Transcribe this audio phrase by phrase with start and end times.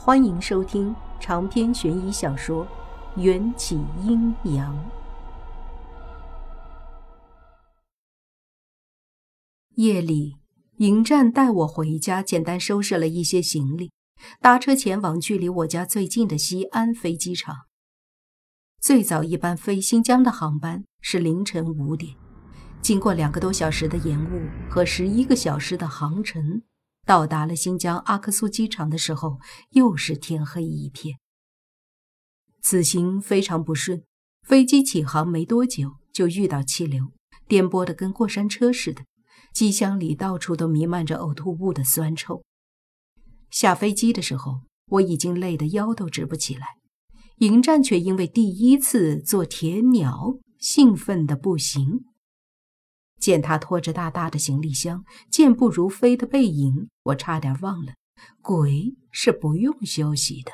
[0.00, 2.64] 欢迎收听长篇悬疑小说
[3.20, 3.74] 《缘起
[4.04, 4.72] 阴阳》。
[9.74, 10.36] 夜里，
[10.76, 13.90] 迎战带我回家，简单收拾了一些行李，
[14.40, 17.56] 搭车前往距离我家最近的西安飞机场。
[18.80, 22.14] 最早一班飞新疆的航班是凌晨五点，
[22.80, 26.62] 经过两个多小时的延误和十一个小时的航程。
[27.08, 29.38] 到达了新疆阿克苏机场的时候，
[29.70, 31.16] 又是天黑一片。
[32.60, 34.02] 此行非常不顺，
[34.46, 37.10] 飞机起航没多久就遇到气流，
[37.46, 39.06] 颠簸的跟过山车似的，
[39.54, 42.42] 机箱里到处都弥漫着呕吐物的酸臭。
[43.50, 46.66] 下飞机的时候，我已经累得腰都直不起来，
[47.38, 52.04] 迎战却因为第一次坐铁鸟，兴奋的不行。
[53.28, 57.92] 见他拖着大大的行李箱，健步如飞的背影，我差点忘了，
[58.40, 60.50] 鬼是不用休息的。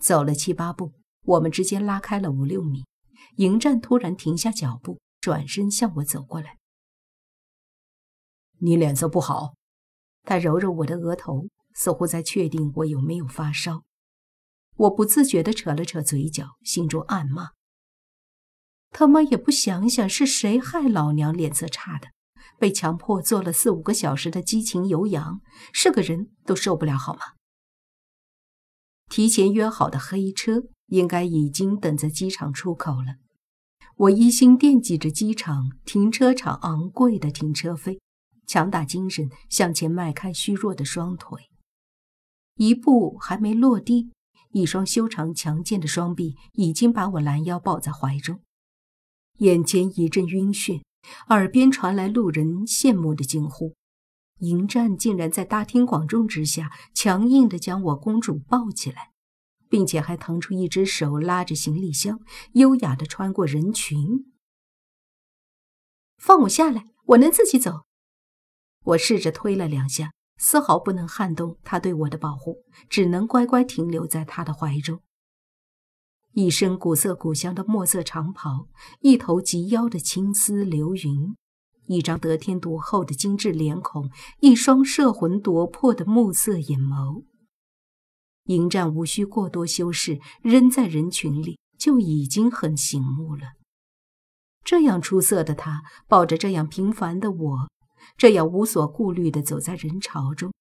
[0.00, 2.84] 走了七八步，我们之间拉开了五六米，
[3.38, 6.58] 迎战突然停下脚步，转身向我走过来。
[8.60, 9.56] 你脸色不好，
[10.22, 13.82] 他揉揉我的额头，似乎在确定我有没有发烧。
[14.76, 17.48] 我不自觉地扯了扯嘴角，心中暗骂。
[18.96, 22.06] 他妈也不想想是谁害老娘脸色差的，
[22.60, 25.40] 被强迫坐了四五个小时的激情有氧，
[25.72, 27.20] 是个人都受不了好吗？
[29.10, 33.16] 提前约好的黑车应该已经等在机场出口了。
[33.96, 37.98] 我一心惦记着机场停车场昂贵的停车费，
[38.46, 41.50] 强打精神向前迈开虚弱的双腿，
[42.54, 44.12] 一步还没落地，
[44.52, 48.40] 一双修长强健的双臂已经把我拦腰抱在怀中。
[49.38, 50.82] 眼前一阵晕眩，
[51.28, 53.74] 耳边传来路人羡慕的惊呼。
[54.38, 59.10] 迎战竟然在大庭广众之下强硬地将我公主抱起来，
[59.68, 62.20] 并且还腾出一只手拉着行李箱，
[62.52, 64.32] 优雅地穿过人群。
[66.18, 67.84] 放我下来，我能自己走。
[68.84, 75.00] 我试着推了两下，丝毫不能撼动他对我的保护，只能乖乖停留在他的怀中。
[76.34, 78.66] 一身古色古香的墨色长袍，
[79.00, 81.36] 一头及腰的青丝流云，
[81.86, 87.22] 一张得天独厚的精致脸孔，一双摄魂夺魄的暮色眼眸。
[88.46, 93.52] 迎战无需过多修饰，扔在人群里就已经很醒目了。
[94.64, 97.70] 这样出色的他，抱着这样平凡的我，
[98.16, 100.52] 这样无所顾虑地走在人潮中，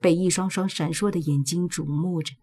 [0.00, 2.34] 被一双双闪烁的眼睛瞩目着。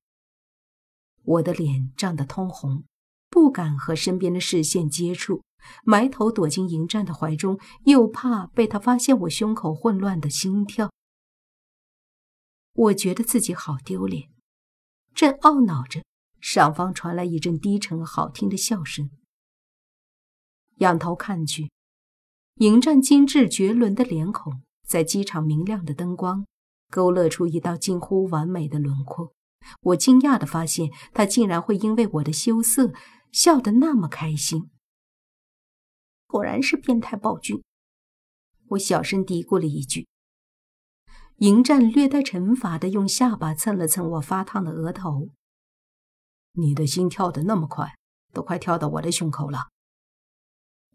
[1.29, 2.85] 我的脸涨得通红，
[3.29, 5.43] 不敢和身边的视线接触，
[5.83, 10.89] 埋头躲进迎战的怀中，又怕被他发现我胸口混乱的心跳。
[12.73, 14.31] 我觉得自己好丢脸，
[15.13, 16.03] 正懊恼着，
[16.41, 19.11] 上方传来一阵低沉好听的笑声。
[20.77, 21.69] 仰头看去，
[22.55, 26.47] 迎战精致绝伦的脸孔，在机场明亮的灯光
[26.89, 29.31] 勾勒出一道近乎完美的轮廓。
[29.81, 32.93] 我惊讶地发现，他竟然会因为我的羞涩
[33.31, 34.69] 笑得那么开心。
[36.27, 37.63] 果然是变态暴君，
[38.69, 40.07] 我小声嘀咕了一句。
[41.37, 45.29] 迎战略带惩罚地用下巴蹭了蹭我发烫的额头。
[46.53, 47.95] 你的心跳得那么快，
[48.33, 49.69] 都快跳到我的胸口了。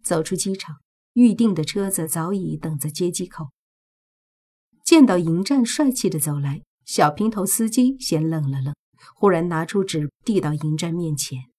[0.02, 0.76] 走出机场，
[1.14, 3.50] 预定的车子早已等在接机口。
[4.84, 6.62] 见到迎战帅气的走来。
[6.84, 8.74] 小平头司机先愣了愣，
[9.14, 11.50] 忽然拿出纸递到迎战面前。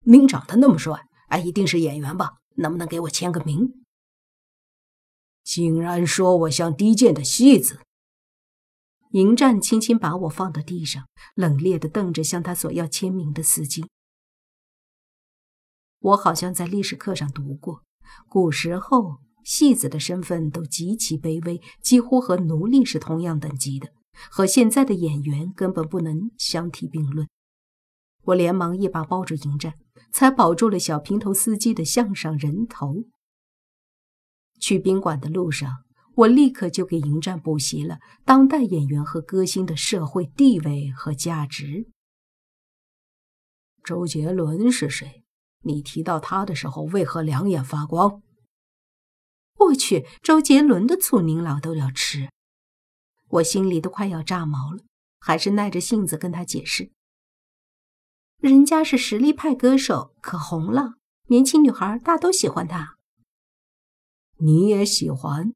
[0.00, 2.38] 您长得那么帅，哎，一定是演员吧？
[2.56, 3.84] 能不能给我签个名？
[5.42, 7.80] 竟然说我像低贱的戏子！
[9.12, 13.84] 迎战轻轻把我放到地上，冷冽地瞪着向他索要签名的司机。
[15.98, 17.82] 我好像在历史课上读过，
[18.28, 19.18] 古时候。
[19.44, 23.88] 戏子的身份都极其卑微，几乎和奴隶是同样等级的，
[24.30, 27.28] 和现在的演员根本不能相提并论。
[28.24, 29.74] 我连忙一把抱住迎战，
[30.12, 33.04] 才保住了小平头司机的项上人头。
[34.60, 35.84] 去宾馆的路上，
[36.14, 41.86] 我立刻就给迎战补习了当代演员和歌星的社会地位和价值。
[43.82, 45.24] 周杰伦是谁？
[45.62, 48.22] 你提到他的时候，为何两眼发光？
[49.60, 52.30] 我去，周杰伦的醋您老都要吃，
[53.28, 54.82] 我心里都快要炸毛了，
[55.18, 56.90] 还是耐着性子跟他解释。
[58.38, 60.94] 人家是实力派歌手，可红了，
[61.26, 62.96] 年轻女孩大都喜欢他。
[64.38, 65.52] 你也喜欢？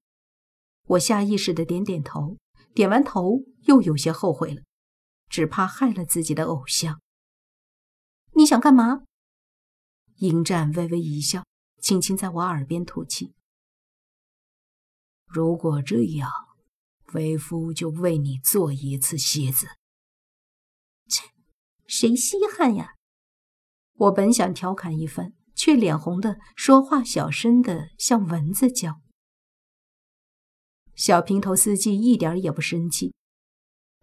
[0.88, 2.36] 我下意识的点点头，
[2.74, 4.60] 点完头又有些后悔了，
[5.30, 7.00] 只怕害了自己的偶像。
[8.34, 9.04] 你想干嘛？
[10.18, 11.46] 迎战微微一笑，
[11.80, 13.32] 轻轻在我耳边吐气。
[15.34, 16.30] 如果这样，
[17.12, 19.66] 为夫就为你做一次戏子。
[21.08, 21.24] 切，
[21.88, 22.94] 谁稀罕呀！
[23.94, 29.00] 我本想调侃一番，却脸红的说话小声的，像蚊子叫。
[30.94, 33.12] 小平头司机一点也不生气，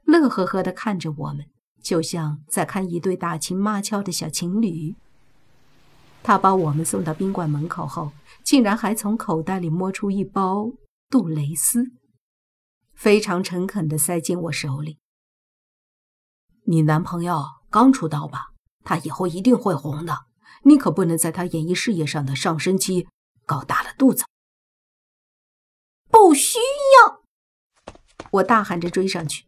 [0.04, 1.45] 乐呵呵的看着我们，
[1.81, 4.98] 就像在看一对打情骂俏的小情侣。
[6.22, 8.12] 他把我们送到宾馆门口后，
[8.44, 10.69] 竟然还从口袋里摸出一包
[11.11, 11.91] 杜蕾斯，
[12.93, 14.97] 非常诚恳的塞进我手里。
[16.63, 18.53] 你男朋友刚出道吧？
[18.85, 20.19] 他以后一定会红的，
[20.63, 23.09] 你可不能在他演艺事业上的上升期
[23.45, 24.23] 搞大了肚子。
[26.09, 26.59] 不需
[26.95, 27.23] 要！
[28.31, 29.43] 我大喊着追上去，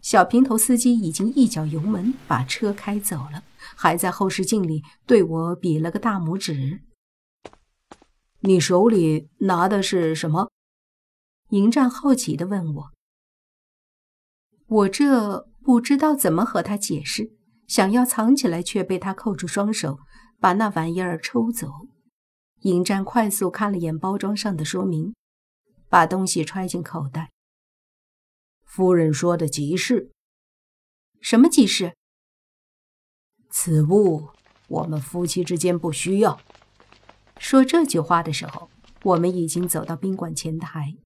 [0.00, 3.44] 小平头司机已经一脚油门把车开走了，
[3.76, 6.80] 还在后视镜里对我比了个大拇指。
[8.40, 10.50] 你手里拿的是什么？
[11.50, 12.90] 迎战好奇的问我。
[14.66, 17.36] 我这不知道怎么和他解释。
[17.66, 20.00] 想要藏起来，却被他扣住双手，
[20.40, 21.68] 把那玩意儿抽走。
[22.62, 25.14] 迎战快速看了眼包装上的说明，
[25.88, 27.30] 把东西揣进口袋。
[28.64, 30.10] 夫人说的急事，
[31.20, 31.94] 什么急事？
[33.50, 34.30] 此物
[34.66, 36.40] 我们夫妻之间不需要。
[37.38, 38.68] 说这句话的时候，
[39.04, 40.96] 我们已经走到宾馆前台，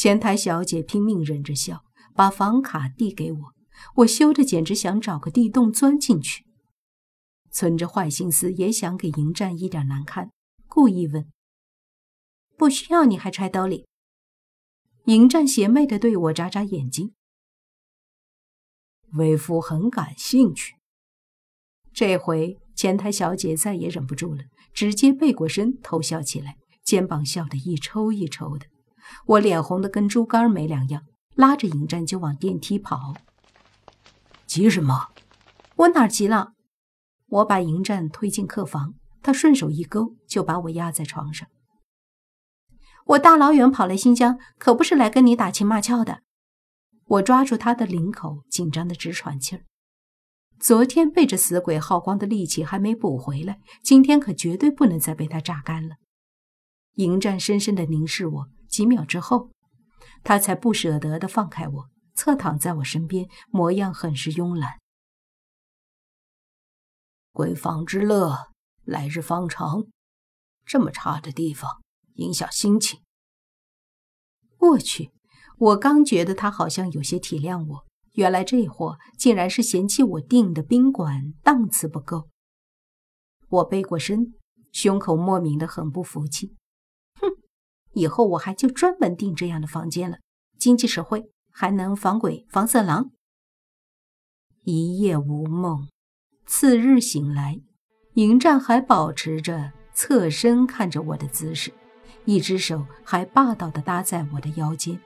[0.00, 3.38] 前台小姐拼命忍着笑，把房卡递给我。
[3.96, 6.46] 我羞得简直想找个地洞钻进去，
[7.50, 10.30] 存着坏心思也想给迎战一点难看，
[10.66, 11.30] 故意问
[12.56, 13.84] ：“不需要你还揣兜里？”
[15.04, 17.12] 迎战邪魅的对我眨眨眼睛。
[19.12, 20.76] 为夫很感兴趣。
[21.92, 28.64] 这回前台小姐再也忍不住了，直接背过身偷笑起来，肩膀笑得一抽一抽的。
[29.26, 31.04] 我脸红的跟猪肝没两样，
[31.34, 33.14] 拉着迎战就往电梯跑。
[34.46, 35.08] 急什么？
[35.76, 36.52] 我哪急了？
[37.28, 41.48] 我把迎战推进客房，他顺手一勾，就把我压在床上。
[43.06, 46.22] 我大老远跑来新疆，可不是来跟你打情骂俏的。
[47.06, 49.62] 我抓住他的领口，紧张的直喘气儿。
[50.60, 55.96] 昨天被这死鬼耗光的力气还没补回来，今天可绝对不能再被他榨干了。
[56.96, 59.50] 迎战深深的凝视我，几秒之后，
[60.22, 61.90] 他才不舍得的放开我。
[62.14, 64.78] 侧躺在我身边，模样很是慵懒。
[67.32, 68.50] 闺房之乐，
[68.84, 69.86] 来日方长。
[70.66, 71.80] 这么差的地方，
[72.14, 73.00] 影响心情。
[74.58, 75.10] 我去，
[75.56, 82.28] 我刚觉得他好像有些体谅我，原来这货竟然是嫌弃我订的宾馆档次不够。
[83.48, 84.34] 我背过身，
[84.72, 86.54] 胸口莫名的很不服气。
[87.92, 90.18] 以后我还就专门订这样的房间了，
[90.58, 91.30] 经济实惠。
[91.52, 93.10] 还能防鬼防色狼。
[94.62, 95.88] 一夜无梦，
[96.46, 97.60] 次日醒来，
[98.14, 101.72] 迎战还保持着侧身看着我的姿势，
[102.24, 104.98] 一只手还霸道的搭在我的腰间。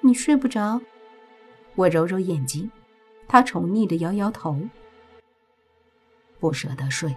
[0.00, 0.80] 你睡不着？
[1.74, 2.70] 我揉揉眼睛，
[3.26, 4.58] 他宠溺的摇摇头，
[6.38, 7.14] 不舍得睡。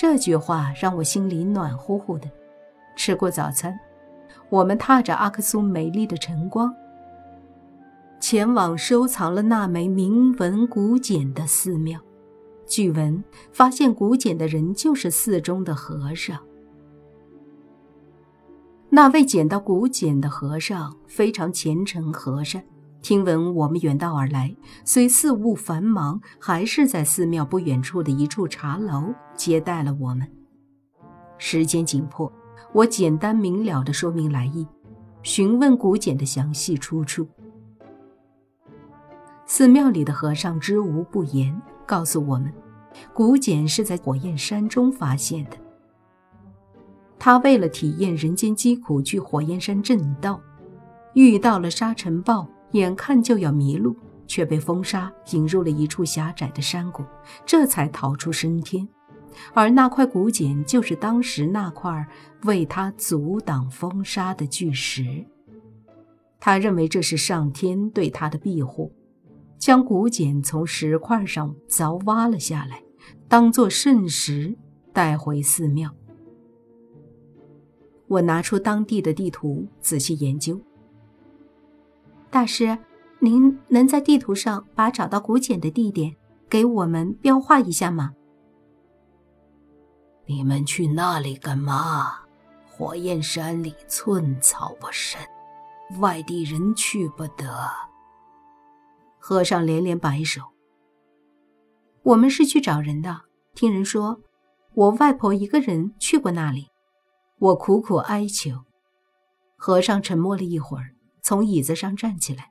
[0.00, 2.26] 这句话让我心里暖乎乎的。
[2.96, 3.78] 吃过早餐。
[4.48, 6.74] 我们踏着阿克苏美丽的晨光，
[8.18, 12.00] 前往收藏了那枚铭文古简的寺庙。
[12.66, 16.40] 据闻，发现古简的人就是寺中的和尚。
[18.88, 22.64] 那位捡到古简的和尚非常虔诚和善。
[23.02, 24.54] 听闻我们远道而来，
[24.84, 30.30] 虽事务繁忙，还是在寺庙不远处的一处茶楼接待了我们。
[31.38, 32.30] 时间紧迫。
[32.72, 34.64] 我简单明了地说明来意，
[35.22, 37.26] 询问古简的详细出处。
[39.44, 42.52] 寺庙里的和尚知无不言，告诉我们，
[43.12, 45.56] 古简是在火焰山中发现的。
[47.18, 50.40] 他为了体验人间疾苦，去火焰山正道，
[51.14, 53.96] 遇到了沙尘暴，眼看就要迷路，
[54.26, 57.04] 却被风沙引入了一处狭窄的山谷，
[57.44, 58.88] 这才逃出升天。
[59.54, 62.06] 而那块古简就是当时那块
[62.44, 65.24] 为他阻挡风沙的巨石。
[66.38, 68.92] 他认为这是上天对他的庇护，
[69.58, 72.82] 将古简从石块上凿挖了下来，
[73.28, 74.56] 当做圣石
[74.92, 75.94] 带回寺庙。
[78.08, 80.60] 我拿出当地的地图仔细研究。
[82.30, 82.78] 大师，
[83.18, 86.14] 您能在地图上把找到古简的地点
[86.48, 88.14] 给我们标画一下吗？
[90.26, 92.20] 你们去那里干嘛？
[92.68, 95.20] 火焰山里寸草不生，
[95.98, 97.68] 外地人去不得。
[99.18, 100.40] 和尚连连摆手。
[102.04, 103.22] 我们是去找人的，
[103.54, 104.20] 听人说，
[104.74, 106.68] 我外婆一个人去过那里。
[107.40, 108.64] 我苦苦哀求。
[109.56, 112.50] 和尚沉默了一会儿，从椅子上站起来。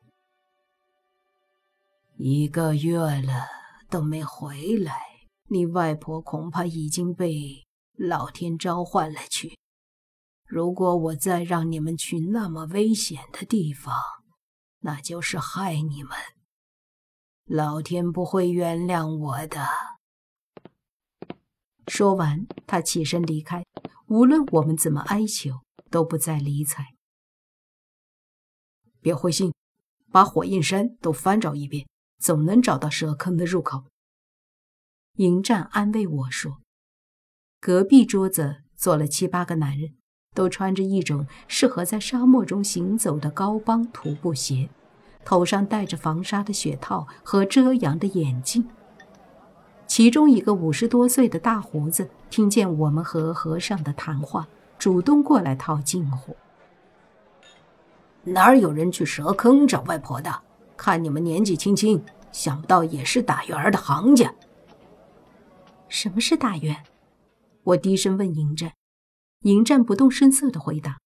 [2.18, 3.48] 一个月了
[3.90, 5.00] 都没回来，
[5.50, 7.66] 你外婆恐怕已经被……
[8.02, 9.60] 老天召唤了去。
[10.46, 13.94] 如果我再让你们去那么危险的地方，
[14.80, 16.12] 那就是害你们。
[17.44, 19.68] 老天不会原谅我的。
[21.88, 23.66] 说完，他起身离开。
[24.08, 25.60] 无论我们怎么哀求，
[25.92, 26.96] 都不再理睬。
[29.02, 29.54] 别灰心，
[30.12, 31.88] 把火焰山都翻找一遍，
[32.20, 33.84] 总能找到蛇坑的入口。
[35.18, 36.60] 迎战安慰我说。
[37.62, 39.96] 隔壁桌子坐了七八个男人，
[40.34, 44.70] 都穿着一种适合在沙漠中行走的高帮徒步鞋，
[45.26, 48.70] 头上戴着防沙的雪套和遮阳的眼镜。
[49.86, 56.38] 其中一个五十多岁的大胡子听见我们和和尚的谈话，主动过来套近乎
[58.24, 60.44] ：“哪有人去蛇坑找外婆的？
[60.78, 64.34] 看你们年纪轻轻，想不到也是打鱼儿的行家。
[65.90, 66.86] ”“什么是打圆？”
[67.64, 68.74] 我低声问迎战，
[69.42, 71.00] 迎战不动声色地回答：“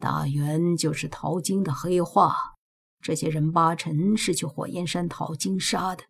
[0.00, 2.54] 大元就是淘金的黑话，
[3.00, 6.04] 这些人八成是去火焰山淘金沙的。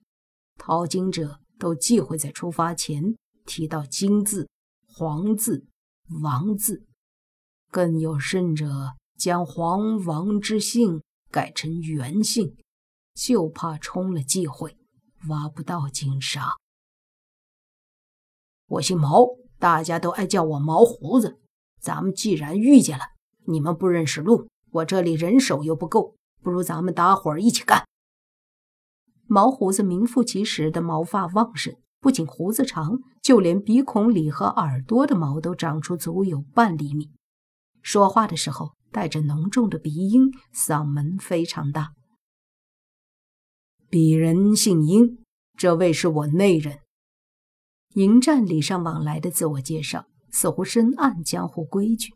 [0.59, 3.15] 淘金者都忌讳在出发前
[3.45, 4.49] 提到金字、
[4.87, 5.67] 黄字、
[6.23, 6.87] 王字，
[7.71, 11.01] 更有甚者将黄王之姓
[11.31, 12.57] 改成元姓，
[13.15, 14.77] 就怕冲了忌讳，
[15.29, 16.57] 挖不到金沙。”
[18.67, 19.29] 我姓毛，
[19.61, 21.39] 大家都爱叫我毛胡子。
[21.81, 23.05] 咱们既然遇见了，
[23.47, 27.87] 你们不认识路，我这里人手又不够，不如咱们搭伙一起干。
[29.29, 37.13] 毛胡子名副其实的毛发旺盛，不仅胡子长，就连鼻孔里和耳朵的毛都长出足有半厘米。
[37.83, 41.95] 说话的时候带着浓重的鼻音，嗓门非常大。
[43.91, 45.25] 鄙人姓殷，
[45.57, 46.79] 这位是我内人。
[47.95, 52.15] 迎战礼尚往来的自我介绍，似乎深谙江湖规矩。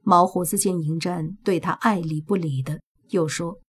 [0.00, 2.80] 毛胡子见迎战对他爱理不理的，
[3.10, 3.60] 又说：“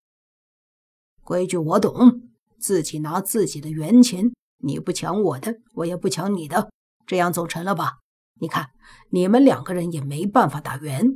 [1.23, 6.71] 规矩我懂，自己拿自己的元钱，你不抢我的，我也不抢你的，
[7.05, 7.99] 这样总成了吧？
[8.41, 8.71] 你看，
[9.11, 11.12] 你们两个人也没办法打圆。”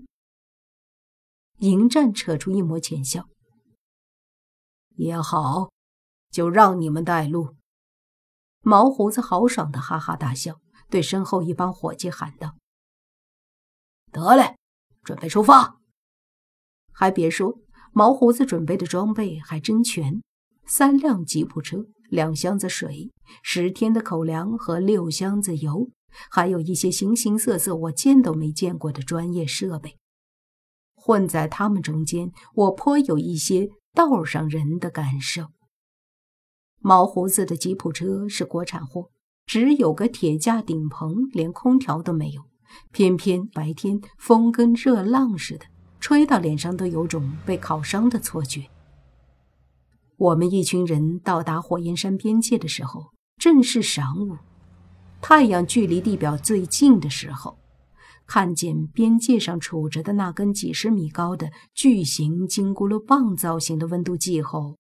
[1.60, 3.28] 迎战扯出一抹浅笑
[4.96, 5.72] ：“也好，
[6.30, 7.56] 就让你们带路。”
[8.62, 10.60] 毛胡子豪爽的哈哈大笑，
[10.90, 12.56] 对身后一帮伙计喊道
[14.12, 14.56] ：“得嘞，
[15.04, 15.80] 准备出发！”
[16.94, 17.60] 还别说，
[17.92, 20.22] 毛胡子准备的装备还真全：
[20.66, 23.12] 三辆吉普车、两箱子水、
[23.42, 25.90] 十天的口粮和六箱子油，
[26.30, 29.98] 还有一些形形色色我见都没见过的专业设备。
[31.08, 35.46] 混在他们中间，我颇有一些道上人的感受。
[36.82, 39.10] 毛胡子的吉普车是国产货，
[39.46, 42.42] 只有个铁架顶棚，连空调都没有。
[42.92, 45.68] 偏偏白天风跟热浪似的，
[46.02, 48.66] 吹到脸上都有种被烤伤的错觉。
[50.18, 54.38] 我们一群人到达火焰山边界的时候，正是晌午，
[55.22, 57.58] 太阳距离地表最近的时候。
[58.28, 64.76] 看见边界上杵着的那根几十米高的巨型金箍噜棒造型的温度计后。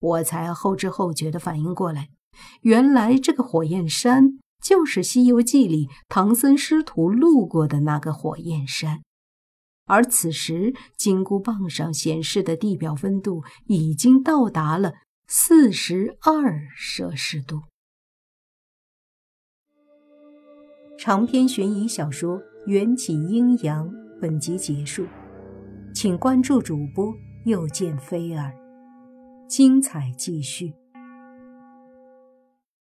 [0.00, 2.08] 我才后知后觉地反应过来，
[2.62, 9.02] 原来这个火焰山就是《西游记》里唐僧师徒路过的那个火焰山，
[9.86, 14.94] 而此时金箍棒上显示的地表温度已经到达了
[15.26, 17.62] 四十二摄氏度。
[20.98, 23.86] 长篇悬疑小说《缘起阴阳》
[24.18, 25.04] 本集结束，
[25.94, 28.50] 请关注主播，又见菲儿。
[29.46, 30.72] 精彩继续。